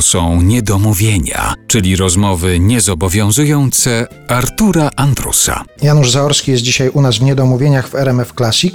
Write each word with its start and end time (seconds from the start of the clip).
To 0.00 0.04
są 0.04 0.42
niedomówienia, 0.42 1.54
czyli 1.66 1.96
rozmowy 1.96 2.60
niezobowiązujące 2.60 4.06
Artura 4.28 4.90
Andrusa. 4.96 5.64
Janusz 5.82 6.10
Zaorski 6.10 6.50
jest 6.50 6.62
dzisiaj 6.62 6.88
u 6.88 7.00
nas 7.00 7.18
w 7.18 7.22
Niedomówieniach 7.22 7.88
w 7.88 7.94
RMF 7.94 8.32
Classic 8.36 8.74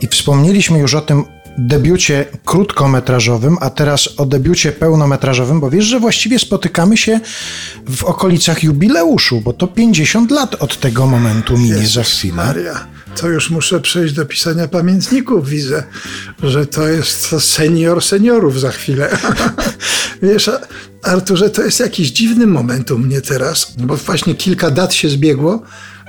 i 0.00 0.06
wspomnieliśmy 0.06 0.78
już 0.78 0.94
o 0.94 1.00
tym 1.00 1.24
debiucie 1.58 2.24
krótkometrażowym, 2.44 3.56
a 3.60 3.70
teraz 3.70 4.08
o 4.16 4.26
debiucie 4.26 4.72
pełnometrażowym, 4.72 5.60
bo 5.60 5.70
wiesz, 5.70 5.84
że 5.84 6.00
właściwie 6.00 6.38
spotykamy 6.38 6.96
się 6.96 7.20
w 7.88 8.04
okolicach 8.04 8.62
jubileuszu, 8.62 9.40
bo 9.40 9.52
to 9.52 9.66
50 9.66 10.30
lat 10.30 10.54
od 10.54 10.80
tego 10.80 11.06
momentu 11.06 11.58
minie 11.58 11.68
Jezus 11.68 11.92
za 11.92 12.02
chwilę. 12.02 12.34
Maria, 12.34 12.86
to 13.16 13.28
już 13.28 13.50
muszę 13.50 13.80
przejść 13.80 14.14
do 14.14 14.26
pisania 14.26 14.68
pamiętników. 14.68 15.48
Widzę, 15.48 15.82
że 16.42 16.66
to 16.66 16.88
jest 16.88 17.34
senior 17.38 18.04
seniorów 18.04 18.60
za 18.60 18.70
chwilę. 18.70 19.08
Wiesz, 20.22 20.50
Arturze, 21.02 21.50
to 21.50 21.62
jest 21.62 21.80
jakiś 21.80 22.10
dziwny 22.10 22.46
moment 22.46 22.90
u 22.90 22.98
mnie 22.98 23.20
teraz, 23.20 23.72
bo 23.78 23.96
właśnie 23.96 24.34
kilka 24.34 24.70
dat 24.70 24.94
się 24.94 25.08
zbiegło. 25.08 25.62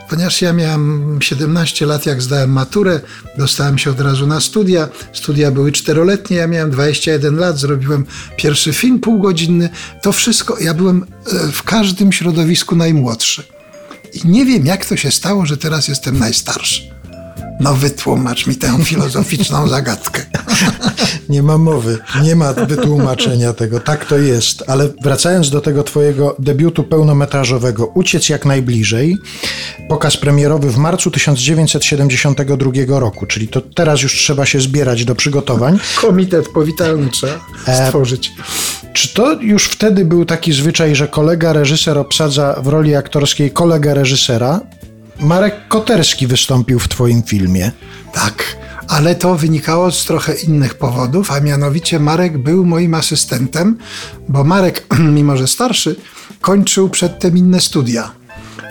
Ponieważ 0.10 0.42
ja 0.42 0.54
miałem 0.54 1.18
17 1.22 1.86
lat, 1.86 2.06
jak 2.06 2.22
zdałem 2.22 2.52
maturę, 2.52 3.00
dostałem 3.38 3.78
się 3.78 3.90
od 3.92 4.00
razu 4.00 4.28
na 4.28 4.40
studia. 4.40 4.90
Studia 5.14 5.52
były 5.52 5.72
czteroletnie, 5.72 6.38
ja 6.38 6.48
miałem 6.48 6.72
21 6.72 7.38
lat, 7.38 7.60
zrobiłem 7.60 8.06
pierwszy 8.38 8.74
film 8.74 9.00
półgodzinny. 9.00 9.70
To 10.02 10.12
wszystko, 10.12 10.60
ja 10.60 10.74
byłem 10.74 11.04
e, 11.04 11.52
w 11.52 11.64
każdym 11.64 12.12
środowisku 12.12 12.76
najmłodszy. 12.76 13.44
I 14.14 14.28
nie 14.28 14.46
wiem, 14.46 14.66
jak 14.66 14.86
to 14.86 14.98
się 14.98 15.12
stało, 15.12 15.46
że 15.46 15.58
teraz 15.58 15.88
jestem 15.88 16.20
najstarszy. 16.20 16.99
No 17.60 17.74
wytłumacz 17.74 18.48
mi 18.48 18.56
tę 18.56 18.78
filozoficzną 18.84 19.68
zagadkę. 19.78 20.26
Nie 21.30 21.44
ma 21.44 21.58
mowy, 21.58 21.98
nie 22.24 22.36
ma 22.36 22.54
wytłumaczenia 22.54 23.54
tego, 23.54 23.80
tak 23.80 24.06
to 24.06 24.18
jest. 24.18 24.64
Ale 24.68 24.90
wracając 25.04 25.50
do 25.50 25.62
tego 25.62 25.84
twojego 25.84 26.36
debiutu 26.40 26.84
pełnometrażowego, 26.84 27.86
Uciec 27.86 28.30
jak 28.30 28.46
najbliżej, 28.46 29.18
pokaz 29.90 30.18
premierowy 30.18 30.72
w 30.72 30.78
marcu 30.78 31.12
1972 31.12 33.00
roku, 33.00 33.26
czyli 33.26 33.48
to 33.48 33.62
teraz 33.62 34.02
już 34.02 34.14
trzeba 34.14 34.46
się 34.46 34.62
zbierać 34.62 35.06
do 35.06 35.16
przygotowań. 35.16 35.80
Komitet 36.02 36.48
powitalny 36.48 37.10
trzeba 37.10 37.40
stworzyć. 37.86 38.32
Czy 38.94 39.14
to 39.14 39.42
już 39.42 39.66
wtedy 39.66 40.06
był 40.06 40.26
taki 40.26 40.54
zwyczaj, 40.54 40.96
że 40.96 41.08
kolega 41.08 41.54
reżyser 41.54 41.98
obsadza 41.98 42.62
w 42.62 42.68
roli 42.68 42.96
aktorskiej 42.96 43.52
kolegę 43.52 43.94
reżysera? 43.94 44.60
Marek 45.20 45.68
Koterski 45.68 46.28
wystąpił 46.28 46.80
w 46.80 46.88
twoim 46.88 47.24
filmie. 47.24 47.72
Tak, 48.14 48.58
ale 48.88 49.16
to 49.16 49.36
wynikało 49.36 49.92
z 49.92 50.06
trochę 50.06 50.34
innych 50.34 50.76
powodów, 50.76 51.32
a 51.32 51.40
mianowicie 51.40 52.00
Marek 52.00 52.38
był 52.38 52.66
moim 52.66 52.94
asystentem, 52.94 53.78
bo 54.30 54.44
Marek, 54.44 54.86
mimo 55.18 55.38
że 55.38 55.48
starszy, 55.48 55.96
kończył 56.42 56.90
przedtem 56.90 57.38
inne 57.38 57.62
studia. 57.62 58.19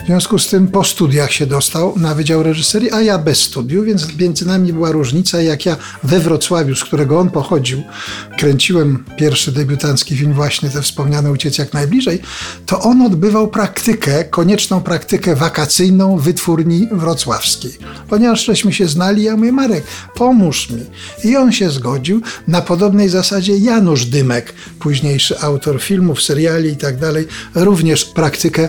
W 0.03 0.07
związku 0.07 0.39
z 0.39 0.47
tym 0.47 0.69
po 0.69 0.85
studiach 0.85 1.33
się 1.33 1.47
dostał 1.47 1.99
na 1.99 2.15
Wydział 2.15 2.43
Reżyserii, 2.43 2.93
a 2.93 3.01
ja 3.01 3.19
bez 3.19 3.41
studiów, 3.41 3.85
więc 3.85 4.19
między 4.19 4.47
nami 4.47 4.73
była 4.73 4.93
różnica. 4.93 5.43
Jak 5.43 5.67
ja 5.67 5.77
we 6.03 6.21
Wrocławiu, 6.21 6.75
z 6.75 6.85
którego 6.85 7.19
on 7.19 7.31
pochodził, 7.31 7.83
kręciłem 8.39 9.05
pierwszy 9.17 9.53
debiutancki 9.53 10.17
film, 10.17 10.33
właśnie 10.33 10.71
te 10.71 10.83
wspomniane 10.83 11.31
Uciec 11.31 11.59
jak 11.59 11.73
najbliżej, 11.73 12.21
to 12.67 12.81
on 12.81 13.03
odbywał 13.03 13.49
praktykę, 13.49 14.25
konieczną 14.25 14.81
praktykę 14.81 15.37
wakacyjną 15.37 16.19
wytwórni 16.19 16.89
wrocławskiej. 16.93 17.73
Ponieważ 18.09 18.45
żeśmy 18.45 18.73
się 18.73 18.89
znali, 18.89 19.23
ja 19.23 19.37
mówię, 19.37 19.53
Marek, 19.53 19.85
pomóż 20.15 20.71
mi. 20.71 20.83
I 21.25 21.37
on 21.37 21.53
się 21.53 21.71
zgodził. 21.71 22.21
Na 22.49 22.63
podobnej 22.63 23.09
zasadzie 23.09 23.57
Janusz 23.57 24.07
Dymek, 24.07 24.55
późniejszy 24.79 25.41
autor 25.41 25.83
filmów, 25.83 26.23
seriali 26.23 26.71
i 26.71 26.77
tak 26.77 26.99
dalej, 26.99 27.27
również 27.55 28.05
praktykę 28.05 28.69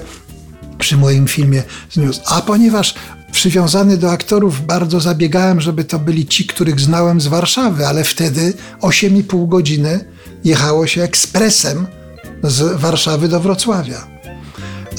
przy 0.79 0.97
moim 0.97 1.27
filmie 1.27 1.63
zniósł. 1.91 2.21
A 2.25 2.41
ponieważ 2.41 2.95
przywiązany 3.31 3.97
do 3.97 4.11
aktorów 4.11 4.65
bardzo 4.65 4.99
zabiegałem, 4.99 5.61
żeby 5.61 5.83
to 5.83 5.99
byli 5.99 6.25
ci, 6.27 6.45
których 6.45 6.79
znałem 6.79 7.21
z 7.21 7.27
Warszawy, 7.27 7.87
ale 7.87 8.03
wtedy 8.03 8.53
8,5 8.81 9.47
godziny 9.47 10.05
jechało 10.43 10.87
się 10.87 11.03
ekspresem 11.03 11.87
z 12.43 12.79
Warszawy 12.81 13.27
do 13.27 13.39
Wrocławia. 13.39 14.18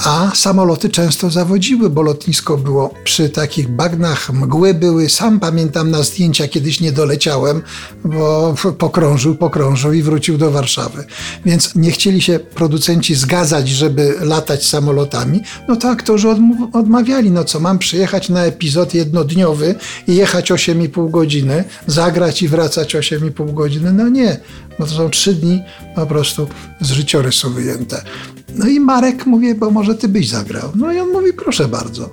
A 0.05 0.31
samoloty 0.35 0.89
często 0.89 1.31
zawodziły, 1.31 1.91
bo 1.91 2.03
lotnisko 2.03 2.57
było 2.57 2.95
przy 3.05 3.29
takich 3.29 3.69
bagnach, 3.69 4.33
mgły 4.33 4.75
były. 4.75 5.09
Sam 5.09 5.41
pamiętam 5.41 5.91
na 5.91 6.03
zdjęcia 6.03 6.49
kiedyś 6.49 6.81
nie 6.81 6.93
doleciałem, 6.93 7.63
bo 8.05 8.55
pokrążył, 8.79 9.35
pokrążył 9.35 9.93
i 9.93 10.03
wrócił 10.03 10.39
do 10.39 10.51
Warszawy. 10.51 11.05
Więc 11.45 11.75
nie 11.75 11.91
chcieli 11.91 12.23
się 12.23 12.39
producenci 12.39 13.15
zgadzać, 13.15 13.69
żeby 13.69 14.15
latać 14.21 14.67
samolotami. 14.67 15.41
No 15.69 15.77
to 15.77 15.89
aktorzy 15.89 16.29
odmawiali. 16.73 17.31
No 17.31 17.45
co, 17.45 17.61
mam 17.61 17.79
przyjechać 17.79 18.29
na 18.29 18.45
epizod 18.45 18.95
jednodniowy 18.95 19.75
i 20.09 20.17
jechać 20.17 20.51
8,5 20.51 21.11
godziny, 21.11 21.65
zagrać 21.87 22.43
i 22.43 22.49
wracać 22.49 22.95
8,5 22.95 23.55
godziny? 23.55 23.93
No 23.93 24.09
nie, 24.09 24.41
bo 24.79 24.87
to 24.87 24.93
są 24.93 25.11
trzy 25.11 25.35
dni 25.35 25.63
po 25.95 26.07
prostu 26.07 26.49
z 26.81 26.91
życiorysu 26.91 27.51
wyjęte. 27.51 28.03
No 28.55 28.69
i 28.69 28.81
Marek 28.81 29.27
mówi, 29.27 29.55
bo 29.55 29.71
może 29.71 29.95
ty 29.95 30.09
byś 30.09 30.29
zagrał. 30.29 30.73
No 30.75 30.93
i 30.93 30.99
on 30.99 31.09
mówi, 31.09 31.33
proszę 31.33 31.69
bardzo. 31.69 32.11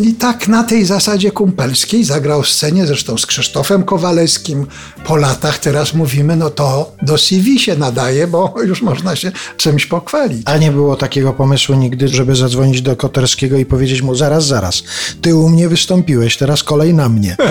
I 0.00 0.14
tak 0.14 0.48
na 0.48 0.64
tej 0.64 0.84
zasadzie 0.84 1.30
kumpelskiej 1.30 2.04
zagrał 2.04 2.44
scenie, 2.44 2.86
zresztą 2.86 3.18
z 3.18 3.26
Krzysztofem 3.26 3.82
Kowalewskim. 3.82 4.66
Po 5.04 5.16
latach 5.16 5.58
teraz 5.58 5.94
mówimy, 5.94 6.36
no 6.36 6.50
to 6.50 6.92
do 7.02 7.18
CV 7.18 7.58
się 7.58 7.76
nadaje, 7.76 8.26
bo 8.26 8.54
już 8.64 8.82
można 8.82 9.16
się 9.16 9.32
czymś 9.56 9.86
pochwalić. 9.86 10.42
A 10.44 10.56
nie 10.56 10.72
było 10.72 10.96
takiego 10.96 11.32
pomysłu 11.32 11.74
nigdy, 11.74 12.08
żeby 12.08 12.36
zadzwonić 12.36 12.82
do 12.82 12.96
Koterskiego 12.96 13.56
i 13.56 13.66
powiedzieć 13.66 14.02
mu, 14.02 14.14
zaraz, 14.14 14.46
zaraz, 14.46 14.82
ty 15.22 15.36
u 15.36 15.48
mnie 15.48 15.68
wystąpiłeś, 15.68 16.36
teraz 16.36 16.64
kolej 16.64 16.94
na 16.94 17.08
mnie. 17.08 17.36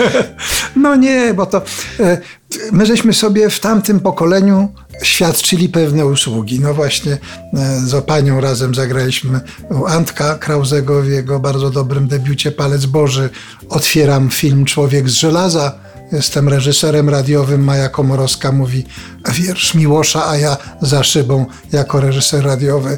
No 0.76 0.96
nie, 0.96 1.34
bo 1.34 1.46
to 1.46 1.62
e, 2.00 2.22
my 2.72 2.86
żeśmy 2.86 3.14
sobie 3.14 3.50
w 3.50 3.60
tamtym 3.60 4.00
pokoleniu 4.00 4.70
świadczyli 5.02 5.70
pewne 5.70 6.06
usługi. 6.06 6.60
No 6.60 6.74
właśnie 6.74 7.18
e, 7.54 7.80
z 7.80 7.94
Opanią 7.94 8.42
razem 8.42 8.76
zagraliśmy 8.76 9.40
u 9.70 9.86
Antka 9.86 10.36
Krauzego 10.36 11.02
w 11.02 11.08
jego 11.08 11.40
bardzo 11.40 11.70
dobrym 11.70 12.08
debiucie 12.08 12.52
Palec 12.52 12.86
Boży. 12.86 13.30
Otwieram 13.70 14.30
film 14.30 14.66
Człowiek 14.66 15.10
z 15.10 15.14
żelaza. 15.14 15.89
Jestem 16.12 16.50
reżyserem 16.50 17.10
radiowym. 17.10 17.64
Maja 17.64 17.90
Komorowska 17.90 18.52
mówi 18.52 18.86
wiersz 19.32 19.76
Miłosza, 19.76 20.30
a 20.30 20.38
ja 20.38 20.58
za 20.82 21.04
szybą 21.04 21.46
jako 21.72 22.00
reżyser 22.00 22.46
radiowy. 22.46 22.98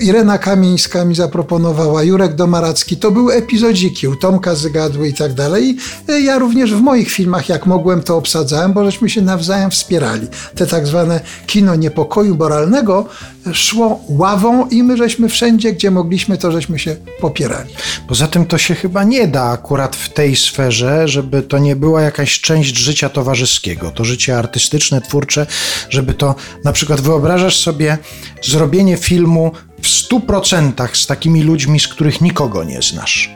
Irena 0.00 0.38
Kamińska 0.38 1.04
mi 1.04 1.14
zaproponowała, 1.14 2.02
Jurek 2.02 2.34
Domaracki. 2.34 2.96
To 2.96 3.10
były 3.10 3.34
epizodziki 3.34 4.08
u 4.08 4.16
Tomka 4.16 4.54
Zygadły 4.54 5.08
i 5.08 5.14
tak 5.14 5.34
dalej. 5.34 5.76
Ja 6.22 6.38
również 6.38 6.74
w 6.74 6.80
moich 6.80 7.10
filmach, 7.10 7.48
jak 7.48 7.66
mogłem, 7.66 8.02
to 8.02 8.16
obsadzałem, 8.16 8.72
bo 8.72 8.84
żeśmy 8.84 9.10
się 9.10 9.22
nawzajem 9.22 9.70
wspierali. 9.70 10.26
Te 10.54 10.66
tak 10.66 10.86
zwane 10.86 11.20
kino 11.46 11.74
niepokoju 11.74 12.36
moralnego 12.36 13.06
szło 13.52 14.00
ławą 14.08 14.68
i 14.68 14.82
my 14.82 14.96
żeśmy 14.96 15.28
wszędzie, 15.28 15.72
gdzie 15.72 15.90
mogliśmy, 15.90 16.38
to 16.38 16.52
żeśmy 16.52 16.78
się 16.78 16.96
popierali. 17.20 17.74
Poza 18.08 18.28
tym 18.28 18.46
to 18.46 18.58
się 18.58 18.74
chyba 18.74 19.04
nie 19.04 19.28
da 19.28 19.42
akurat 19.42 19.96
w 19.96 20.08
tej 20.08 20.36
sferze, 20.36 21.08
żeby 21.08 21.42
to 21.42 21.58
nie 21.58 21.76
była 21.76 22.02
jakaś 22.02 22.40
część 22.40 22.51
życia 22.60 23.08
towarzyskiego, 23.08 23.90
to 23.90 24.04
życie 24.04 24.38
artystyczne, 24.38 25.00
twórcze, 25.00 25.46
żeby 25.90 26.14
to 26.14 26.34
na 26.64 26.72
przykład 26.72 27.00
wyobrażasz 27.00 27.56
sobie 27.56 27.98
zrobienie 28.42 28.96
filmu 28.96 29.52
w 29.82 29.86
100% 29.86 30.88
z 30.92 31.06
takimi 31.06 31.42
ludźmi, 31.42 31.80
z 31.80 31.88
których 31.88 32.20
nikogo 32.20 32.64
nie 32.64 32.82
znasz. 32.82 33.30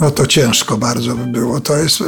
No 0.00 0.10
to 0.10 0.26
ciężko 0.26 0.76
bardzo 0.76 1.16
by 1.16 1.26
było. 1.26 1.60
To 1.60 1.76
jest 1.76 2.02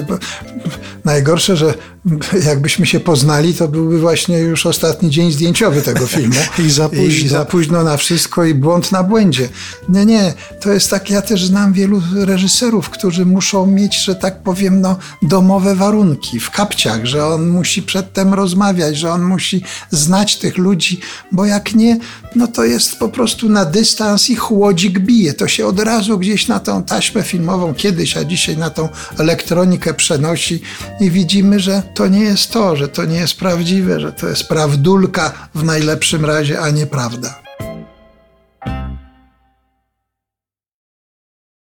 najgorsze, 1.05 1.57
że 1.57 1.75
jakbyśmy 2.47 2.87
się 2.87 3.01
poznali, 3.01 3.55
to 3.55 3.69
byłby 3.69 4.01
właśnie 4.01 4.39
już 4.39 4.67
ostatni 4.67 5.11
dzień 5.11 5.33
zdjęciowy 5.33 5.83
tego 5.83 6.07
filmu. 6.07 6.35
I 6.67 6.71
za 6.71 6.89
późno. 6.89 7.27
I 7.27 7.29
za 7.29 7.45
późno 7.45 7.83
na 7.83 7.97
wszystko 7.97 8.45
i 8.45 8.55
błąd 8.55 8.93
na 8.93 9.03
błędzie. 9.03 9.49
Nie, 9.89 10.07
nie, 10.07 10.35
to 10.61 10.73
jest 10.73 10.91
tak, 10.91 11.11
ja 11.11 11.23
też 11.23 11.45
znam 11.45 11.73
wielu 11.73 12.03
reżyserów, 12.15 12.91
którzy 12.91 13.27
muszą 13.27 13.67
mieć, 13.67 14.05
że 14.05 14.15
tak 14.15 14.43
powiem, 14.43 14.81
no, 14.81 14.97
domowe 15.23 15.75
warunki 15.75 16.41
w 16.41 16.51
kapciach, 16.51 17.07
że 17.07 17.27
on 17.27 17.49
musi 17.49 17.83
przedtem 17.83 18.35
rozmawiać, 18.35 18.97
że 18.97 19.13
on 19.13 19.23
musi 19.23 19.63
znać 19.91 20.37
tych 20.37 20.59
ludzi, 20.59 21.01
bo 21.33 21.47
jak 21.47 21.75
nie, 21.75 21.99
no 22.37 22.47
to 22.47 22.65
jest 22.65 22.97
po 22.97 23.09
prostu 23.09 23.49
na 23.49 23.65
dystans 23.65 24.31
i 24.31 24.37
chłodzik 24.37 24.99
bije. 24.99 25.35
To 25.35 25.49
się 25.49 25.67
od 25.67 25.81
razu 25.81 26.19
gdzieś 26.19 26.49
na 26.49 26.61
tą 26.61 26.83
taśmę 26.83 27.23
filmową 27.23 27.75
kiedyś, 27.75 28.17
a 28.17 28.25
dzisiaj 28.25 28.57
na 28.57 28.71
tą 28.71 28.89
elektronikę 29.19 29.95
przenosi 29.95 30.63
i 31.01 31.11
widzimy, 31.11 31.61
że 31.61 31.83
to 31.95 32.09
nie 32.09 32.21
jest 32.21 32.53
to, 32.53 32.77
że 32.77 32.89
to 32.89 33.05
nie 33.05 33.17
jest 33.17 33.39
prawdziwe, 33.39 34.01
że 34.01 34.13
to 34.13 34.29
jest 34.29 34.49
prawdulka 34.49 35.49
w 35.55 35.65
najlepszym 35.65 36.25
razie, 36.25 36.61
a 36.61 36.71
nie 36.71 36.87
prawda. 36.87 37.42